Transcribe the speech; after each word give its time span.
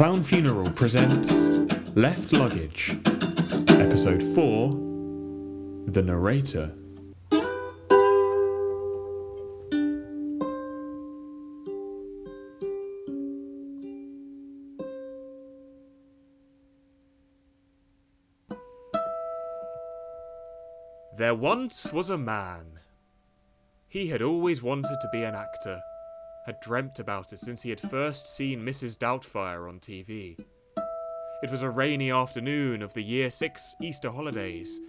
Clown 0.00 0.22
Funeral 0.22 0.70
presents 0.70 1.44
Left 1.94 2.32
Luggage, 2.32 2.96
Episode 3.68 4.22
4 4.34 4.70
The 5.88 6.00
Narrator. 6.02 6.74
There 21.18 21.34
once 21.34 21.92
was 21.92 22.08
a 22.08 22.16
man. 22.16 22.78
He 23.86 24.06
had 24.06 24.22
always 24.22 24.62
wanted 24.62 24.98
to 25.02 25.08
be 25.12 25.24
an 25.24 25.34
actor, 25.34 25.82
had 26.50 26.60
dreamt 26.60 26.98
about 26.98 27.32
it 27.32 27.38
since 27.38 27.62
he 27.62 27.70
had 27.70 27.78
first 27.80 28.26
seen 28.26 28.66
Mrs. 28.66 28.98
Doubtfire 28.98 29.68
on 29.68 29.78
TV. 29.78 30.36
It 31.44 31.50
was 31.50 31.62
a 31.62 31.70
rainy 31.70 32.10
afternoon 32.10 32.82
of 32.82 32.92
the 32.92 33.04
Year 33.04 33.30
6 33.30 33.76
Easter 33.80 34.10
holidays. 34.10 34.80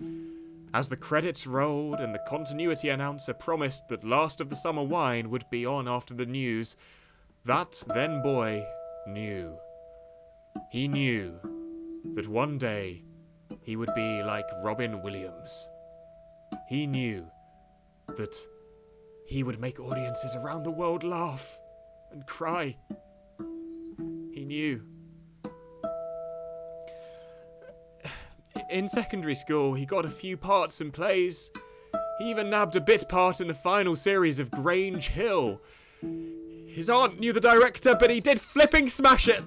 As 0.74 0.90
the 0.90 0.98
credits 0.98 1.46
rolled 1.46 2.00
and 2.00 2.16
the 2.16 2.26
continuity 2.28 2.90
announcer 2.90 3.36
promised 3.36 3.90
that 3.90 4.04
Last 4.04 4.42
of 4.42 4.50
the 4.50 4.56
Summer 4.56 4.82
Wine 4.82 5.30
would 5.30 5.46
be 5.52 5.64
on 5.64 5.88
after 5.88 6.16
the 6.16 6.26
news, 6.26 6.76
that 7.46 7.84
then 7.94 8.24
boy 8.24 8.66
knew. 9.06 9.56
He 10.72 10.88
knew 10.88 11.36
that 12.16 12.28
one 12.28 12.58
day 12.58 13.04
he 13.62 13.76
would 13.76 13.94
be 13.94 14.24
like 14.24 14.50
Robin 14.64 15.04
Williams. 15.04 15.70
He 16.68 16.88
knew 16.88 17.28
that 18.18 18.36
he 19.32 19.44
would 19.44 19.62
make 19.62 19.80
audiences 19.80 20.36
around 20.36 20.64
the 20.64 20.72
world 20.72 21.06
laugh 21.06 21.62
and 22.12 22.28
cry. 22.28 22.76
He 24.34 24.44
knew. 24.44 24.84
In 28.70 28.90
secondary 28.90 29.36
school, 29.36 29.74
he 29.74 29.86
got 29.86 30.06
a 30.06 30.10
few 30.10 30.36
parts 30.36 30.82
in 30.82 30.92
plays. 30.92 31.50
He 32.20 32.30
even 32.30 32.50
nabbed 32.50 32.76
a 32.76 32.82
bit 32.82 33.08
part 33.08 33.40
in 33.40 33.48
the 33.48 33.54
final 33.54 33.96
series 33.96 34.38
of 34.38 34.52
Grange 34.52 35.08
Hill. 35.08 35.62
His 36.68 36.90
aunt 36.90 37.18
knew 37.18 37.32
the 37.32 37.40
director, 37.40 37.96
but 37.96 38.10
he 38.10 38.20
did 38.20 38.42
flipping 38.42 38.90
smash 38.90 39.30
it. 39.30 39.46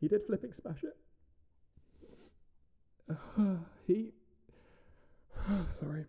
He 0.00 0.08
did 0.08 0.22
flipping 0.26 0.54
smash 0.60 0.82
it. 0.82 0.96
he. 3.86 4.10
Sorry. 5.46 5.66
Sorry. 5.80 6.06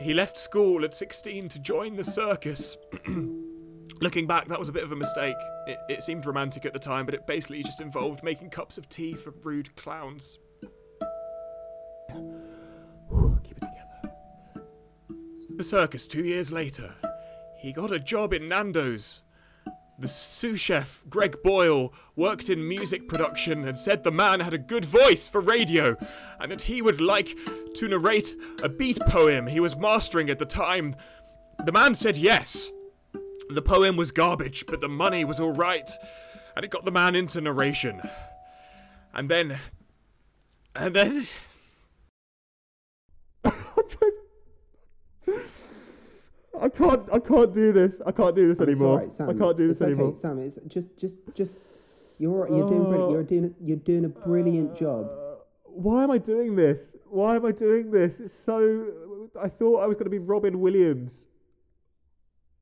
He 0.00 0.14
left 0.14 0.38
school 0.38 0.84
at 0.84 0.94
16 0.94 1.50
to 1.50 1.58
join 1.58 1.96
the 1.96 2.04
circus. 2.04 2.78
Looking 4.00 4.26
back, 4.26 4.48
that 4.48 4.58
was 4.58 4.70
a 4.70 4.72
bit 4.72 4.82
of 4.82 4.92
a 4.92 4.96
mistake. 4.96 5.36
It, 5.66 5.78
it 5.90 6.02
seemed 6.02 6.24
romantic 6.24 6.64
at 6.64 6.72
the 6.72 6.78
time, 6.78 7.04
but 7.04 7.14
it 7.14 7.26
basically 7.26 7.62
just 7.62 7.82
involved 7.82 8.24
making 8.24 8.48
cups 8.48 8.78
of 8.78 8.88
tea 8.88 9.12
for 9.12 9.34
rude 9.42 9.76
clowns. 9.76 10.38
Keep 12.08 13.58
it 13.58 13.60
together. 13.60 14.14
The 15.56 15.64
circus 15.64 16.06
two 16.06 16.24
years 16.24 16.50
later. 16.50 16.94
He 17.58 17.74
got 17.74 17.92
a 17.92 17.98
job 17.98 18.32
in 18.32 18.48
Nando's. 18.48 19.20
The 20.00 20.08
sous 20.08 20.58
chef, 20.58 21.02
Greg 21.10 21.42
Boyle, 21.42 21.92
worked 22.16 22.48
in 22.48 22.66
music 22.66 23.06
production 23.06 23.68
and 23.68 23.78
said 23.78 24.02
the 24.02 24.10
man 24.10 24.40
had 24.40 24.54
a 24.54 24.58
good 24.58 24.86
voice 24.86 25.28
for 25.28 25.42
radio 25.42 25.94
and 26.40 26.50
that 26.50 26.62
he 26.62 26.80
would 26.80 27.02
like 27.02 27.36
to 27.74 27.86
narrate 27.86 28.34
a 28.62 28.70
beat 28.70 28.98
poem 29.00 29.46
he 29.46 29.60
was 29.60 29.76
mastering 29.76 30.30
at 30.30 30.38
the 30.38 30.46
time. 30.46 30.96
The 31.66 31.72
man 31.72 31.94
said 31.94 32.16
yes. 32.16 32.70
The 33.50 33.60
poem 33.60 33.98
was 33.98 34.10
garbage, 34.10 34.64
but 34.66 34.80
the 34.80 34.88
money 34.88 35.22
was 35.22 35.38
alright, 35.38 35.90
and 36.56 36.64
it 36.64 36.70
got 36.70 36.86
the 36.86 36.90
man 36.90 37.14
into 37.14 37.38
narration. 37.42 38.00
And 39.12 39.28
then. 39.28 39.58
And 40.74 40.96
then. 40.96 41.26
I 46.60 46.68
can't. 46.68 47.08
I 47.12 47.18
can't 47.18 47.54
do 47.54 47.72
this. 47.72 48.00
I 48.06 48.12
can't 48.12 48.34
do 48.36 48.48
this 48.48 48.60
It's 48.60 48.68
anymore. 48.68 48.98
right, 48.98 49.12
Sam. 49.12 49.30
I 49.30 49.34
can't 49.34 49.56
do 49.56 49.68
this 49.68 49.80
anymore. 49.82 50.08
Okay, 50.08 50.18
Sam. 50.18 50.38
It's 50.38 50.58
just, 50.68 50.96
just, 50.98 51.16
just. 51.34 51.58
You're, 52.18 52.48
you're 52.48 52.68
doing 52.68 52.84
brilliant. 52.84 53.12
You're 53.12 53.22
doing, 53.22 53.54
you're 53.62 53.76
doing 53.78 54.04
a 54.04 54.08
brilliant 54.10 54.76
job. 54.76 55.06
Uh, 55.06 55.36
why 55.64 56.04
am 56.04 56.10
I 56.10 56.18
doing 56.18 56.54
this? 56.54 56.94
Why 57.08 57.36
am 57.36 57.46
I 57.46 57.52
doing 57.52 57.90
this? 57.90 58.20
It's 58.20 58.34
so. 58.34 58.86
I 59.40 59.48
thought 59.48 59.82
I 59.82 59.86
was 59.86 59.96
going 59.96 60.04
to 60.04 60.10
be 60.10 60.18
Robin 60.18 60.60
Williams. 60.60 61.24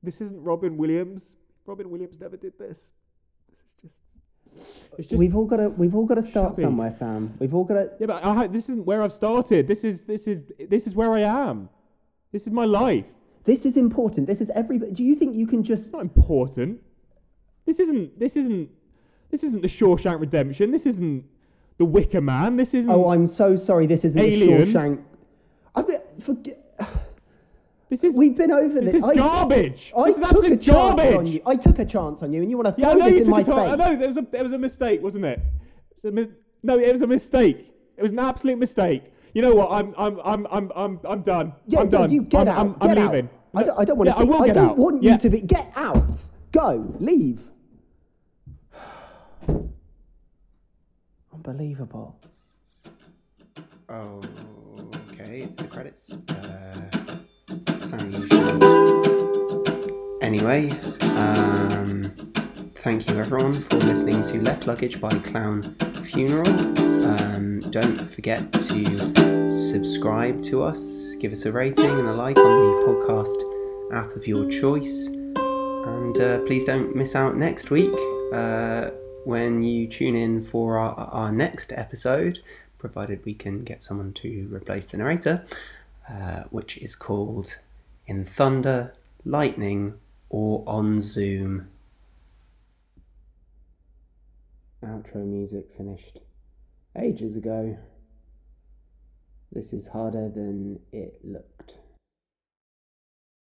This 0.02 0.20
isn't 0.20 0.40
Robin 0.40 0.76
Williams. 0.76 1.34
Robin 1.66 1.90
Williams 1.90 2.20
never 2.20 2.36
did 2.36 2.52
this. 2.58 2.92
This 3.50 3.58
is 3.66 3.74
just. 3.82 4.02
It's 4.96 5.08
just. 5.08 5.18
we've 5.18 5.36
all 5.36 5.44
got 5.44 5.56
to, 5.56 5.70
we've 5.70 5.94
all 5.94 6.06
got 6.06 6.14
to 6.14 6.22
start 6.22 6.54
shabby. 6.54 6.62
somewhere, 6.62 6.90
Sam. 6.92 7.34
We've 7.40 7.54
all 7.54 7.64
got 7.64 7.74
to. 7.74 7.92
yeah, 7.98 8.06
but 8.06 8.24
I, 8.24 8.46
this 8.46 8.68
isn't 8.68 8.86
where 8.86 9.02
I've 9.02 9.12
started. 9.12 9.66
This 9.66 9.82
is 9.82 10.04
this 10.04 10.28
is 10.28 10.38
this 10.68 10.86
is 10.86 10.94
where 10.94 11.12
I 11.12 11.20
am. 11.20 11.68
This 12.30 12.46
is 12.46 12.52
my 12.52 12.64
life. 12.64 13.06
This 13.44 13.64
is 13.64 13.76
important. 13.76 14.26
This 14.26 14.40
is 14.40 14.50
every. 14.50 14.78
Do 14.78 15.02
you 15.02 15.14
think 15.14 15.36
you 15.36 15.46
can 15.46 15.62
just? 15.62 15.86
It's 15.86 15.92
not 15.92 16.02
important. 16.02 16.80
This 17.66 17.78
isn't. 17.80 18.18
This 18.18 18.36
isn't. 18.36 18.70
This 19.30 19.42
isn't 19.42 19.62
the 19.62 19.68
Shawshank 19.68 20.20
Redemption. 20.20 20.70
This 20.70 20.86
isn't 20.86 21.24
the 21.78 21.84
Wicker 21.84 22.20
Man. 22.20 22.56
This 22.56 22.74
isn't. 22.74 22.90
Oh, 22.90 23.10
I'm 23.10 23.26
so 23.26 23.56
sorry. 23.56 23.86
This 23.86 24.04
isn't 24.04 24.20
Alien. 24.20 24.60
the 24.60 24.66
Shawshank. 24.66 25.02
I 25.74 25.82
mean, 25.82 25.98
forget. 26.20 26.58
this 27.88 28.04
is. 28.04 28.16
We've 28.16 28.36
been 28.36 28.52
over 28.52 28.80
this 28.80 28.92
this. 28.92 28.94
is 28.96 29.04
I, 29.04 29.14
garbage. 29.14 29.92
I 29.96 30.04
this 30.10 30.18
is 30.18 30.28
took 30.28 30.44
a 30.44 30.48
chance 30.50 30.66
garbage. 30.66 31.14
on 31.14 31.26
you. 31.26 31.42
I 31.46 31.56
took 31.56 31.78
a 31.78 31.84
chance 31.84 32.22
on 32.22 32.32
you, 32.32 32.42
and 32.42 32.50
you 32.50 32.56
want 32.56 32.74
to 32.74 32.80
throw 32.80 32.94
know 32.94 33.10
this 33.10 33.26
in 33.26 33.30
my 33.30 33.42
chance. 33.42 33.58
I 33.58 33.76
know 33.76 33.96
there 33.96 34.08
was 34.08 34.16
a 34.16 34.26
it 34.32 34.42
was 34.42 34.52
a 34.52 34.58
mistake, 34.58 35.02
wasn't 35.02 35.24
it? 35.24 35.40
It 36.02 36.12
was 36.14 36.26
no, 36.62 36.78
it 36.78 36.92
was 36.92 37.02
a 37.02 37.06
mistake. 37.06 37.72
It 37.96 38.02
was 38.02 38.12
an 38.12 38.18
absolute 38.18 38.58
mistake. 38.58 39.04
You 39.34 39.42
know 39.42 39.54
what? 39.54 39.70
I'm 39.70 39.94
I'm 39.96 40.20
I'm 40.24 40.46
I'm 40.50 40.72
I'm 40.74 41.00
I'm 41.04 41.22
done. 41.22 41.52
Yeah, 41.66 41.80
I'm 41.80 41.86
no, 41.86 41.98
done. 41.98 42.10
you 42.10 42.22
get 42.22 42.42
I'm, 42.42 42.48
out. 42.48 42.58
I'm, 42.58 42.76
I'm 42.80 42.88
get 42.88 42.98
out. 42.98 43.12
leaving. 43.12 43.30
I 43.54 43.62
don't, 43.62 43.78
I 43.80 43.84
don't 43.84 43.98
want 43.98 44.08
Yeah, 44.08 44.14
to 44.14 44.18
I 44.20 44.22
see. 44.24 44.30
will 44.30 44.44
get 44.44 44.54
don't 44.54 44.68
out. 44.70 44.76
want 44.78 45.02
Yeah. 45.02 45.12
you 45.12 45.18
to 45.18 45.30
be. 45.30 45.40
Get 45.40 45.72
out. 45.76 46.28
Go. 46.52 46.94
Leave. 46.98 47.42
Unbelievable. 51.32 52.18
Oh, 53.88 54.20
okay, 55.12 55.40
it's 55.40 55.56
the 55.56 55.64
credits. 55.64 56.12
Uh, 56.12 56.90
Sam 57.84 58.10
usual. 58.10 59.62
Anyway, 60.20 60.70
um, 61.16 62.12
thank 62.76 63.08
you 63.08 63.18
everyone 63.18 63.62
for 63.62 63.76
listening 63.76 64.22
to 64.24 64.40
Left 64.42 64.66
Luggage 64.66 65.00
by 65.00 65.08
Clown 65.20 65.74
Funeral. 66.04 66.48
Um, 67.06 67.57
don't 67.70 68.06
forget 68.08 68.50
to 68.52 69.50
subscribe 69.50 70.42
to 70.42 70.62
us, 70.62 71.14
give 71.16 71.32
us 71.32 71.44
a 71.44 71.52
rating 71.52 71.90
and 71.90 72.08
a 72.08 72.14
like 72.14 72.38
on 72.38 72.44
the 72.44 72.86
podcast 72.86 73.92
app 73.92 74.16
of 74.16 74.26
your 74.26 74.48
choice. 74.48 75.08
And 75.08 76.18
uh, 76.18 76.38
please 76.46 76.64
don't 76.64 76.96
miss 76.96 77.14
out 77.14 77.36
next 77.36 77.70
week 77.70 77.92
uh, 78.32 78.90
when 79.24 79.62
you 79.62 79.86
tune 79.86 80.16
in 80.16 80.42
for 80.42 80.78
our, 80.78 80.94
our 80.94 81.30
next 81.30 81.72
episode, 81.72 82.40
provided 82.78 83.24
we 83.26 83.34
can 83.34 83.64
get 83.64 83.82
someone 83.82 84.14
to 84.14 84.48
replace 84.50 84.86
the 84.86 84.96
narrator, 84.96 85.44
uh, 86.10 86.44
which 86.50 86.78
is 86.78 86.94
called 86.94 87.58
In 88.06 88.24
Thunder, 88.24 88.94
Lightning, 89.26 89.94
or 90.30 90.64
On 90.66 91.02
Zoom. 91.02 91.68
Outro 94.82 95.16
music 95.16 95.66
finished 95.76 96.20
ages 96.96 97.36
ago. 97.36 97.76
This 99.52 99.72
is 99.72 99.86
harder 99.86 100.28
than 100.28 100.78
it 100.92 101.20
looked. 101.24 101.74